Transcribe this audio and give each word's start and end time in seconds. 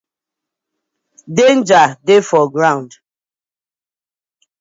Danger 1.37 1.83
dey 2.05 2.21
for 2.29 2.43
land. 2.59 2.91